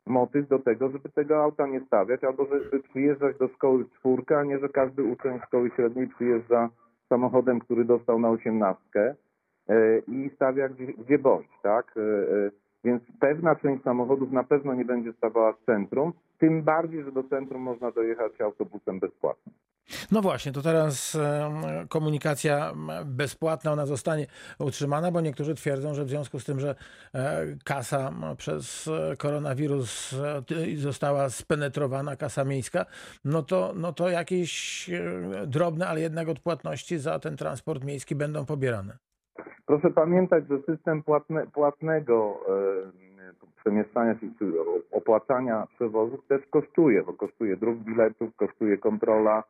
motyw 0.07 0.49
do 0.49 0.59
tego, 0.59 0.89
żeby 0.89 1.09
tego 1.09 1.43
auta 1.43 1.67
nie 1.67 1.81
stawiać, 1.81 2.25
albo 2.25 2.45
żeby 2.47 2.83
przyjeżdżać 2.83 3.39
do 3.39 3.49
szkoły 3.49 3.85
w 3.85 3.91
czwórkę, 3.91 4.39
a 4.39 4.45
nie, 4.45 4.59
że 4.59 4.69
każdy 4.69 5.03
uczeń 5.03 5.41
szkoły 5.47 5.71
średniej 5.77 6.09
przyjeżdża 6.09 6.69
samochodem, 7.09 7.61
który 7.61 7.85
dostał 7.85 8.19
na 8.19 8.31
osiemnastkę 8.31 9.15
e, 9.69 9.99
i 9.99 10.31
stawia 10.35 10.69
gdzie, 10.69 10.87
gdzie 10.87 11.19
tak? 11.63 11.95
E, 11.97 12.01
e, 12.01 12.51
Więc 12.85 13.03
pewna 13.21 13.57
część 13.57 13.83
samochodów 13.83 14.33
na 14.33 14.45
pewno 14.45 14.75
nie 14.75 14.85
będzie 14.85 15.13
stawała 15.13 15.53
w 15.53 15.65
centrum, 15.65 16.13
tym 16.39 16.63
bardziej, 16.63 17.03
że 17.03 17.13
do 17.13 17.25
centrum 17.25 17.63
można 17.63 17.91
dojechać 17.91 18.41
autobusem 18.41 19.01
bezpłatnym. 19.01 19.55
No 20.13 20.21
właśnie, 20.21 20.53
to 20.53 20.63
teraz 20.63 21.19
komunikacja 21.89 22.73
bezpłatna, 23.05 23.73
ona 23.73 23.87
zostanie 23.87 24.27
utrzymana, 24.59 25.11
bo 25.11 25.21
niektórzy 25.21 25.55
twierdzą, 25.55 25.95
że 25.95 26.05
w 26.05 26.09
związku 26.09 26.41
z 26.41 26.45
tym, 26.45 26.61
że 26.61 26.75
e, 27.15 27.47
kasa 27.65 28.13
przez 28.37 28.91
koronawirus 29.19 30.13
e, 30.13 30.77
została 30.77 31.31
spenetrowana, 31.31 32.17
kasa 32.17 32.45
miejska, 32.45 32.87
no 33.25 33.43
to, 33.43 33.73
no 33.77 33.93
to 33.93 34.09
jakieś 34.09 34.91
e, 34.91 35.47
drobne, 35.47 35.89
ale 35.89 36.01
jednak 36.01 36.29
odpłatności 36.29 36.99
za 36.99 37.19
ten 37.19 37.37
transport 37.37 37.85
miejski 37.85 38.15
będą 38.15 38.47
pobierane. 38.47 38.99
Proszę 39.67 39.91
pamiętać, 39.91 40.45
że 40.49 40.75
system 40.75 41.03
płatne, 41.03 41.47
płatnego 41.47 42.41
przemieszczania 43.61 44.15
się, 44.15 44.27
opłacania 44.91 45.67
przewozów 45.75 46.27
też 46.27 46.43
kosztuje, 46.51 47.03
bo 47.03 47.13
kosztuje 47.13 47.57
druk 47.57 47.79
biletów, 47.79 48.37
kosztuje 48.37 48.79
kontrola, 48.79 49.43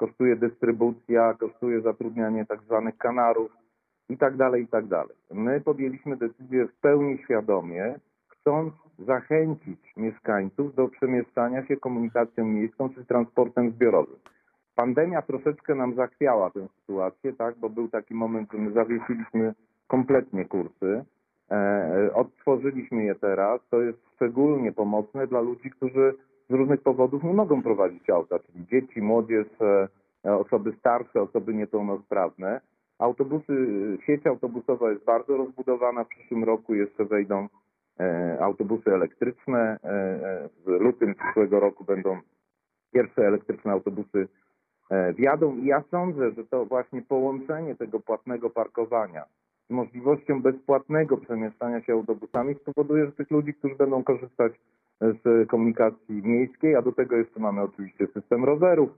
kosztuje 0.00 0.36
dystrybucja, 0.36 1.34
kosztuje 1.34 1.80
zatrudnianie 1.80 2.46
tak 2.46 2.60
zwanych 2.62 2.98
kanarów 2.98 3.50
i 4.08 4.16
tak 4.16 4.36
dalej, 4.36 4.62
i 4.62 4.68
tak 4.68 4.86
dalej. 4.86 5.16
My 5.32 5.60
podjęliśmy 5.60 6.16
decyzję 6.16 6.66
w 6.66 6.74
pełni 6.80 7.18
świadomie, 7.18 7.94
chcąc 8.28 8.72
zachęcić 8.98 9.80
mieszkańców 9.96 10.74
do 10.74 10.88
przemieszczania 10.88 11.66
się 11.66 11.76
komunikacją 11.76 12.44
miejską 12.44 12.88
czy 12.94 13.04
transportem 13.04 13.70
zbiorowym. 13.70 14.16
Pandemia 14.74 15.22
troszeczkę 15.22 15.74
nam 15.74 15.94
zachwiała 15.94 16.50
tę 16.50 16.68
sytuację, 16.80 17.32
tak, 17.32 17.58
bo 17.58 17.68
był 17.68 17.88
taki 17.88 18.14
moment, 18.14 18.52
że 18.52 18.58
my 18.58 18.72
zawiesiliśmy 18.72 19.54
kompletnie 19.86 20.44
kursy. 20.44 21.04
E, 21.50 21.54
e, 21.54 22.14
odtworzyliśmy 22.14 23.04
je 23.04 23.14
teraz. 23.14 23.60
To 23.70 23.80
jest 23.80 23.98
szczególnie 24.14 24.72
pomocne 24.72 25.26
dla 25.26 25.40
ludzi, 25.40 25.70
którzy 25.70 26.14
z 26.50 26.52
różnych 26.52 26.82
powodów 26.82 27.24
nie 27.24 27.32
mogą 27.32 27.62
prowadzić 27.62 28.10
auta, 28.10 28.38
czyli 28.38 28.66
dzieci, 28.66 29.02
młodzież, 29.02 29.46
e, 29.60 29.88
e, 30.24 30.36
osoby 30.36 30.72
starsze, 30.78 31.22
osoby 31.22 31.54
niepełnosprawne. 31.54 32.60
Autobusy, 32.98 33.52
sieć 34.06 34.26
autobusowa 34.26 34.90
jest 34.90 35.04
bardzo 35.04 35.36
rozbudowana. 35.36 36.04
W 36.04 36.08
przyszłym 36.08 36.44
roku 36.44 36.74
jeszcze 36.74 37.04
wejdą 37.04 37.48
e, 38.00 38.38
autobusy 38.40 38.94
elektryczne. 38.94 39.78
E, 39.84 39.88
e, 39.88 40.48
w 40.66 40.68
lutym 40.68 41.14
przyszłego 41.14 41.60
roku 41.60 41.84
będą 41.84 42.18
pierwsze 42.92 43.26
elektryczne 43.26 43.72
autobusy 43.72 44.28
e, 44.90 45.12
wjadą 45.12 45.56
i 45.56 45.66
ja 45.66 45.82
sądzę, 45.90 46.30
że 46.30 46.44
to 46.44 46.66
właśnie 46.66 47.02
połączenie 47.02 47.74
tego 47.74 48.00
płatnego 48.00 48.50
parkowania 48.50 49.24
z 49.70 49.72
możliwością 49.72 50.42
bezpłatnego 50.42 51.16
przemieszczania 51.16 51.82
się 51.82 51.92
autobusami 51.92 52.54
spowoduje, 52.54 53.06
że 53.06 53.12
tych 53.12 53.30
ludzi, 53.30 53.54
którzy 53.54 53.74
będą 53.74 54.04
korzystać 54.04 54.52
z 55.00 55.48
komunikacji 55.48 56.22
miejskiej, 56.22 56.76
a 56.76 56.82
do 56.82 56.92
tego 56.92 57.16
jeszcze 57.16 57.40
mamy 57.40 57.62
oczywiście 57.62 58.06
system 58.06 58.44
rowerów. 58.44 58.90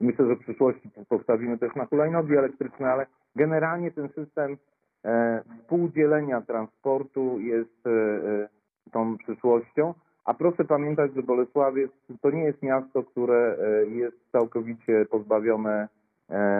Myślę, 0.00 0.26
że 0.26 0.36
w 0.36 0.40
przyszłości 0.40 0.90
postawimy 1.08 1.58
też 1.58 1.74
na 1.74 1.86
hulajnogi 1.86 2.36
elektryczne, 2.36 2.92
ale 2.92 3.06
generalnie 3.36 3.90
ten 3.90 4.08
system 4.08 4.56
e, 5.04 5.42
współdzielenia 5.58 6.40
transportu 6.40 7.40
jest 7.40 7.86
e, 7.86 7.90
e, 7.90 8.48
tą 8.92 9.18
przyszłością. 9.18 9.94
A 10.24 10.34
proszę 10.34 10.64
pamiętać, 10.64 11.14
że 11.14 11.22
Bolesławiec 11.22 11.90
to 12.20 12.30
nie 12.30 12.44
jest 12.44 12.62
miasto, 12.62 13.02
które 13.02 13.56
jest 13.88 14.16
całkowicie 14.32 15.06
pozbawione 15.10 15.88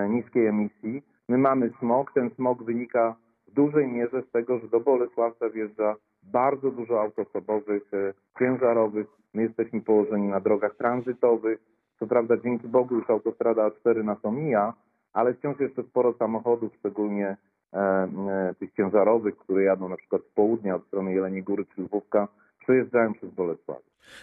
niskiej 0.08 0.46
emisji. 0.46 1.02
My 1.28 1.38
mamy 1.38 1.70
smog. 1.78 2.12
Ten 2.12 2.30
smog 2.30 2.62
wynika 2.62 3.16
w 3.52 3.54
dużej 3.54 3.88
mierze 3.88 4.22
z 4.22 4.30
tego, 4.30 4.58
że 4.58 4.68
do 4.68 4.80
Bolesławca 4.80 5.50
wjeżdża 5.50 5.94
bardzo 6.22 6.70
dużo 6.70 7.00
aut 7.00 7.18
osobowych, 7.18 7.94
e, 7.94 8.14
ciężarowych. 8.38 9.06
My 9.34 9.42
jesteśmy 9.42 9.80
położeni 9.80 10.28
na 10.28 10.40
drogach 10.40 10.76
tranzytowych. 10.76 11.58
Co 11.98 12.06
prawda 12.06 12.36
dzięki 12.36 12.68
Bogu 12.68 12.94
już 12.94 13.10
autostrada 13.10 13.68
A4 13.68 14.04
nas 14.04 14.24
omija, 14.24 14.74
ale 15.12 15.34
wciąż 15.34 15.60
jeszcze 15.60 15.82
sporo 15.82 16.12
samochodów, 16.12 16.72
szczególnie 16.78 17.36
e, 17.72 17.78
e, 17.78 18.54
tych 18.58 18.72
ciężarowych, 18.72 19.36
które 19.36 19.62
jadą 19.62 19.88
na 19.88 19.96
przykład 19.96 20.22
z 20.22 20.34
południa 20.34 20.74
od 20.74 20.86
strony 20.86 21.14
Jeleniej 21.14 21.42
Góry 21.42 21.64
czy 21.64 21.82
Lwówka, 21.82 22.28
przejeżdżają 22.62 23.14
przez 23.14 23.30
Bolesław. 23.30 23.78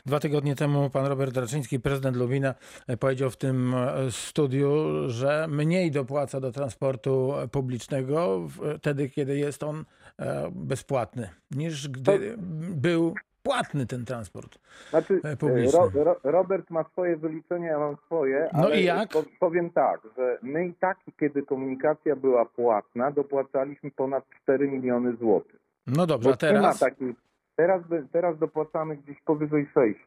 Dwa 0.05 0.19
tygodnie 0.19 0.55
temu 0.55 0.89
pan 0.89 1.05
Robert 1.05 1.37
Raczyński, 1.37 1.79
prezydent 1.79 2.17
Lubina, 2.17 2.55
e, 2.87 2.97
powiedział 2.97 3.29
w 3.29 3.37
tym 3.37 3.73
e, 3.73 4.11
studiu, 4.11 4.69
że 5.07 5.47
mniej 5.49 5.91
dopłaca 5.91 6.39
do 6.39 6.51
transportu 6.51 7.33
publicznego 7.51 8.39
w- 8.39 8.77
wtedy, 8.79 9.09
kiedy 9.09 9.37
jest 9.37 9.63
on 9.63 9.85
e, 10.19 10.49
bezpłatny, 10.51 11.29
niż 11.51 11.87
gdy 11.89 12.35
był 12.75 13.13
płatny 13.43 13.85
ten 13.85 14.05
transport. 14.05 14.59
Znaczy, 14.89 15.19
E, 15.23 15.37
publiczny. 15.37 15.79
Ro, 15.79 15.91
Ro, 16.03 16.15
Robert 16.23 16.69
ma 16.69 16.83
swoje 16.83 17.17
wyliczenia, 17.17 17.67
ja 17.67 17.79
mam 17.79 17.95
swoje, 18.05 18.49
No 18.53 18.59
ale 18.63 18.81
i 18.81 18.83
jak? 18.85 19.09
po- 19.09 19.23
powiem 19.39 19.69
tak, 19.69 20.01
że 20.17 20.37
my 20.41 20.67
i 20.67 20.73
tak, 20.73 20.97
kiedy 21.19 21.43
komunikacja 21.43 22.15
była 22.15 22.45
płatna, 22.45 23.11
dopłacaliśmy 23.11 23.91
ponad 23.91 24.23
4 24.43 24.67
miliony 24.67 25.15
złotych. 25.15 25.59
No 25.87 26.07
dobrze, 26.07 26.29
Bo 26.29 26.47
a 26.47 26.51
nie 26.51 26.53
ma 26.53 26.59
teraz? 26.61 26.79
takiej, 26.79 27.15
teraz, 27.59 27.81
teraz 28.11 28.37
dopłacamy 28.37 28.95
gdzieś 28.95 29.21
powyżej 29.21 29.67
6. 29.73 29.99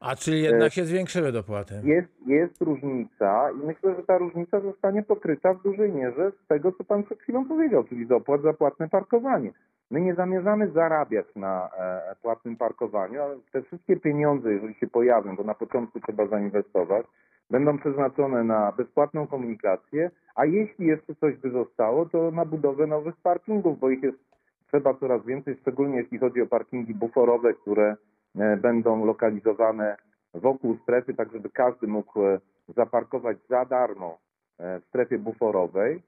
A 0.00 0.16
czyli 0.16 0.42
jednak 0.42 0.72
się 0.72 0.84
zwiększyły 0.84 1.32
dopłaty. 1.32 1.74
Jest, 1.84 2.08
jest 2.26 2.62
różnica 2.62 3.50
i 3.50 3.66
myślę, 3.66 3.94
że 3.94 4.02
ta 4.02 4.18
różnica 4.18 4.60
zostanie 4.60 5.02
pokryta 5.02 5.54
w 5.54 5.62
dużej 5.62 5.92
mierze 5.92 6.32
z 6.44 6.46
tego, 6.46 6.72
co 6.72 6.84
pan 6.84 7.02
przed 7.02 7.20
chwilą 7.20 7.44
powiedział, 7.44 7.84
czyli 7.84 8.06
z 8.06 8.12
opłat 8.12 8.42
za 8.42 8.52
płatne 8.52 8.88
parkowanie. 8.88 9.52
My 9.90 10.00
nie 10.00 10.14
zamierzamy 10.14 10.70
zarabiać 10.70 11.26
na 11.36 11.70
e, 11.78 12.14
płatnym 12.22 12.56
parkowaniu, 12.56 13.22
ale 13.22 13.36
te 13.52 13.62
wszystkie 13.62 13.96
pieniądze, 13.96 14.52
jeżeli 14.52 14.74
się 14.74 14.86
pojawią, 14.86 15.36
bo 15.36 15.44
na 15.44 15.54
początku 15.54 16.00
trzeba 16.00 16.26
zainwestować, 16.26 17.06
będą 17.50 17.78
przeznaczone 17.78 18.44
na 18.44 18.72
bezpłatną 18.72 19.26
komunikację, 19.26 20.10
a 20.34 20.44
jeśli 20.44 20.86
jeszcze 20.86 21.14
coś 21.14 21.36
by 21.36 21.50
zostało, 21.50 22.06
to 22.06 22.30
na 22.30 22.44
budowę 22.44 22.86
nowych 22.86 23.16
parkingów, 23.16 23.78
bo 23.78 23.90
ich 23.90 24.02
jest 24.02 24.27
trzeba 24.68 24.94
coraz 24.94 25.26
więcej, 25.26 25.56
szczególnie 25.60 25.96
jeśli 25.96 26.18
chodzi 26.18 26.42
o 26.42 26.46
parkingi 26.46 26.94
buforowe, 26.94 27.54
które 27.54 27.96
e, 28.38 28.56
będą 28.56 29.04
lokalizowane 29.04 29.96
wokół 30.34 30.76
strefy, 30.82 31.14
tak 31.14 31.32
żeby 31.32 31.50
każdy 31.50 31.86
mógł 31.86 32.22
e, 32.22 32.40
zaparkować 32.76 33.36
za 33.48 33.64
darmo 33.64 34.18
e, 34.58 34.80
w 34.80 34.84
strefie 34.84 35.18
buforowej, 35.18 36.02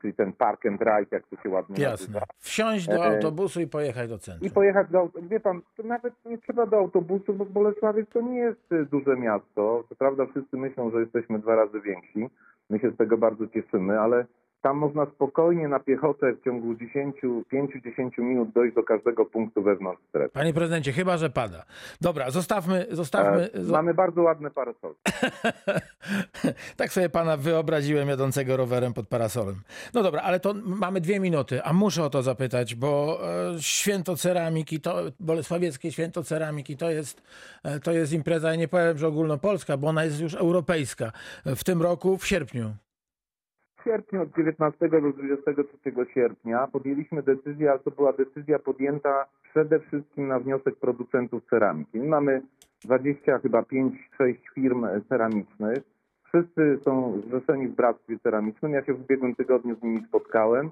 czyli 0.00 0.14
ten 0.14 0.32
park 0.32 0.66
and 0.66 0.80
ride, 0.80 1.06
jak 1.10 1.26
to 1.26 1.36
się 1.42 1.48
ładnie 1.48 1.76
Jasne. 1.78 2.06
nazywa. 2.06 2.20
Wsiąść 2.38 2.86
do 2.88 3.04
autobusu 3.04 3.60
i 3.60 3.66
pojechać 3.66 4.08
do 4.08 4.18
centrum. 4.18 4.48
I 4.48 4.54
pojechać 4.54 4.90
do, 4.90 4.98
aut- 4.98 5.28
wie 5.28 5.40
pan, 5.40 5.60
to 5.76 5.82
nawet 5.82 6.14
nie 6.24 6.38
trzeba 6.38 6.66
do 6.66 6.76
autobusu, 6.76 7.34
bo 7.34 7.44
Bolesławiec 7.44 8.08
to 8.08 8.20
nie 8.20 8.38
jest 8.38 8.90
duże 8.90 9.16
miasto. 9.16 9.84
Co 9.88 9.94
prawda 9.94 10.26
wszyscy 10.26 10.56
myślą, 10.56 10.90
że 10.90 11.00
jesteśmy 11.00 11.38
dwa 11.38 11.56
razy 11.56 11.80
więksi. 11.80 12.30
My 12.70 12.78
się 12.78 12.90
z 12.90 12.96
tego 12.96 13.18
bardzo 13.18 13.46
cieszymy, 13.46 14.00
ale 14.00 14.26
tam 14.62 14.76
można 14.76 15.06
spokojnie 15.06 15.68
na 15.68 15.80
piechotę 15.80 16.32
w 16.32 16.44
ciągu 16.44 16.74
10, 16.74 17.16
5-10 17.52 18.18
minut 18.18 18.50
dojść 18.52 18.74
do 18.74 18.82
każdego 18.82 19.26
punktu 19.26 19.62
wewnątrz 19.62 20.02
strefy. 20.08 20.32
Panie 20.34 20.54
prezydencie, 20.54 20.92
chyba, 20.92 21.16
że 21.16 21.30
pada. 21.30 21.64
Dobra, 22.00 22.30
zostawmy, 22.30 22.86
zostawmy. 22.90 23.50
E, 23.52 23.62
Mamy 23.62 23.94
bardzo 23.94 24.22
ładne 24.22 24.50
parasolki. 24.50 25.00
tak 26.76 26.92
sobie 26.92 27.08
pana 27.08 27.36
wyobraziłem 27.36 28.08
jadącego 28.08 28.56
rowerem 28.56 28.94
pod 28.94 29.08
parasolem. 29.08 29.56
No 29.94 30.02
dobra, 30.02 30.22
ale 30.22 30.40
to 30.40 30.54
mamy 30.64 31.00
dwie 31.00 31.20
minuty, 31.20 31.62
a 31.62 31.72
muszę 31.72 32.04
o 32.04 32.10
to 32.10 32.22
zapytać, 32.22 32.74
bo 32.74 33.20
e, 33.54 33.62
święto 33.62 34.16
ceramiki, 34.16 34.80
to 34.80 35.02
Bolesławieckie 35.20 35.92
święto 35.92 36.24
ceramiki 36.24 36.76
to 36.76 36.90
jest, 36.90 37.22
e, 37.62 37.80
to 37.80 37.92
jest 37.92 38.12
impreza, 38.12 38.50
ja 38.50 38.56
nie 38.56 38.68
powiem, 38.68 38.98
że 38.98 39.08
ogólnopolska, 39.08 39.76
bo 39.76 39.88
ona 39.88 40.04
jest 40.04 40.20
już 40.20 40.34
europejska. 40.34 41.12
W 41.46 41.64
tym 41.64 41.82
roku, 41.82 42.18
w 42.18 42.26
sierpniu. 42.26 42.74
Sierpniu 43.84 44.22
od 44.22 44.36
19 44.36 44.88
do 44.88 45.12
23 45.12 45.78
sierpnia 46.14 46.66
podjęliśmy 46.66 47.22
decyzję, 47.22 47.70
ale 47.70 47.78
to 47.78 47.90
była 47.90 48.12
decyzja 48.12 48.58
podjęta 48.58 49.26
przede 49.50 49.80
wszystkim 49.80 50.28
na 50.28 50.38
wniosek 50.38 50.76
producentów 50.76 51.44
ceramiki. 51.50 51.98
My 51.98 52.06
mamy 52.06 52.42
20, 52.84 53.38
chyba 53.38 53.62
5-6 53.62 53.90
firm 54.54 54.86
ceramicznych. 55.08 55.78
Wszyscy 56.24 56.78
są 56.84 57.20
zrzeszeni 57.26 57.68
w 57.68 57.74
bractwie 57.74 58.18
ceramicznym. 58.18 58.72
Ja 58.72 58.84
się 58.84 58.94
w 58.94 59.00
ubiegłym 59.00 59.34
tygodniu 59.34 59.76
z 59.76 59.82
nimi 59.82 60.04
spotkałem 60.08 60.70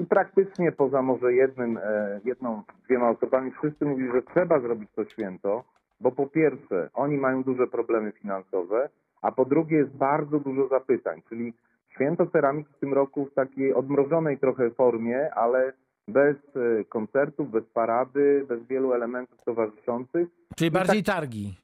i 0.00 0.06
praktycznie 0.06 0.72
poza 0.72 1.02
może 1.02 1.32
jednym, 1.32 1.78
e, 1.82 2.20
jedną, 2.24 2.62
dwiema 2.84 3.10
osobami 3.10 3.50
wszyscy 3.50 3.84
mówili, 3.84 4.12
że 4.12 4.22
trzeba 4.22 4.60
zrobić 4.60 4.90
to 4.96 5.04
święto, 5.04 5.64
bo 6.00 6.12
po 6.12 6.26
pierwsze 6.26 6.90
oni 6.94 7.16
mają 7.16 7.42
duże 7.42 7.66
problemy 7.66 8.12
finansowe, 8.12 8.88
a 9.22 9.32
po 9.32 9.44
drugie 9.44 9.76
jest 9.76 9.96
bardzo 9.96 10.40
dużo 10.40 10.68
zapytań, 10.68 11.22
czyli 11.28 11.52
Święto 12.00 12.26
Ceramiki 12.26 12.72
w 12.76 12.78
tym 12.80 12.94
roku 12.94 13.24
w 13.24 13.34
takiej 13.34 13.74
odmrożonej 13.74 14.38
trochę 14.38 14.70
formie, 14.70 15.34
ale 15.34 15.72
bez 16.08 16.36
e, 16.36 16.84
koncertów, 16.84 17.50
bez 17.50 17.64
parady, 17.64 18.44
bez 18.48 18.62
wielu 18.66 18.92
elementów 18.92 19.38
towarzyszących. 19.44 20.28
Czyli 20.56 20.70
bardziej 20.70 21.02
targi. 21.02 21.54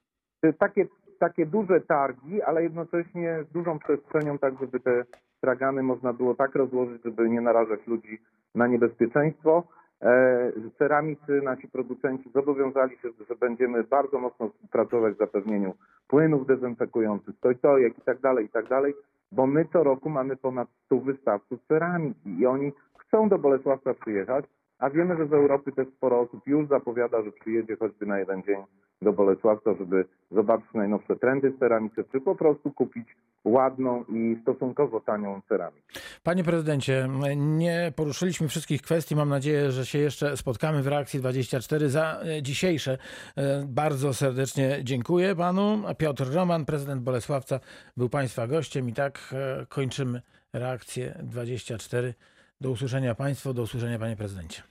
E, 0.42 0.52
Takie, 0.52 0.86
takie 1.18 1.46
duże 1.46 1.80
targi, 1.80 2.42
ale 2.42 2.62
jednocześnie 2.62 3.44
z 3.50 3.52
dużą 3.52 3.78
przestrzenią, 3.78 4.38
tak 4.38 4.54
żeby 4.60 4.80
te 4.80 5.04
stragany 5.38 5.82
można 5.82 6.12
było 6.12 6.34
tak 6.34 6.54
rozłożyć, 6.54 7.02
żeby 7.02 7.28
nie 7.28 7.40
narażać 7.40 7.86
ludzi 7.86 8.18
na 8.54 8.66
niebezpieczeństwo. 8.66 9.62
E, 10.02 10.52
Ceramicy, 10.78 11.42
nasi 11.42 11.68
producenci 11.68 12.30
zobowiązali 12.34 12.96
się, 12.98 13.08
że 13.28 13.36
będziemy 13.36 13.84
bardzo 13.84 14.18
mocno 14.18 14.48
współpracować 14.48 15.14
w 15.14 15.18
zapewnieniu 15.18 15.74
płynów 16.08 16.46
dezynfekujących, 16.46 17.34
stojtojek 17.36 17.98
i 17.98 18.02
tak 18.02 18.20
dalej, 18.20 18.44
i 18.44 18.48
tak 18.48 18.68
dalej, 18.68 18.94
bo 19.36 19.46
my 19.46 19.64
co 19.72 19.84
roku 19.84 20.10
mamy 20.10 20.36
ponad 20.36 20.68
100 20.84 21.00
wystawców 21.00 21.60
ceramiki 21.68 22.30
i 22.40 22.46
oni 22.46 22.72
chcą 22.98 23.28
do 23.28 23.38
Bolesławca 23.38 23.94
przyjechać, 23.94 24.44
a 24.78 24.90
wiemy, 24.90 25.16
że 25.16 25.26
z 25.26 25.32
Europy 25.32 25.72
też 25.72 25.88
sporo 25.96 26.20
osób 26.20 26.46
już 26.46 26.68
zapowiada, 26.68 27.22
że 27.22 27.32
przyjedzie 27.32 27.76
choćby 27.76 28.06
na 28.06 28.18
jeden 28.18 28.42
dzień 28.42 28.62
do 29.02 29.12
Bolesławca, 29.12 29.74
żeby 29.74 30.04
zobaczyć 30.30 30.66
najnowsze 30.74 31.16
trendy 31.16 31.50
w 31.50 31.58
ceramice, 31.58 32.04
czy 32.12 32.20
po 32.20 32.34
prostu 32.34 32.70
kupić 32.70 33.16
ładną 33.44 34.04
i 34.04 34.38
stosunkowo 34.42 35.00
tanią 35.00 35.40
ceramikę. 35.48 36.00
Panie 36.22 36.44
prezydencie, 36.44 37.08
nie 37.36 37.92
poruszyliśmy 37.96 38.48
wszystkich 38.48 38.82
kwestii. 38.82 39.16
Mam 39.16 39.28
nadzieję, 39.28 39.70
że 39.70 39.86
się 39.86 39.98
jeszcze 39.98 40.36
spotkamy 40.36 40.82
w 40.82 40.86
reakcji 40.86 41.20
24. 41.20 41.88
Za 41.88 42.20
e, 42.20 42.42
dzisiejsze 42.42 42.98
e, 43.36 43.64
bardzo 43.68 44.14
serdecznie 44.14 44.80
dziękuję 44.82 45.34
panu. 45.34 45.82
Piotr 45.98 46.34
Roman, 46.34 46.64
prezydent 46.64 47.02
Bolesławca, 47.02 47.60
był 47.96 48.08
państwa 48.08 48.46
gościem 48.46 48.88
i 48.88 48.92
tak 48.92 49.18
e, 49.32 49.66
kończymy 49.68 50.22
reakcję 50.52 51.18
24. 51.22 52.14
Do 52.60 52.70
usłyszenia 52.70 53.14
państwu, 53.14 53.54
do 53.54 53.62
usłyszenia 53.62 53.98
panie 53.98 54.16
prezydencie. 54.16 54.62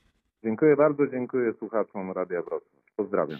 Dziękuję 0.43 0.75
bardzo, 0.75 1.07
dziękuję 1.07 1.53
słuchaczom 1.53 2.11
Radia 2.11 2.41
Wrocław. 2.41 2.73
Pozdrawiam. 2.95 3.39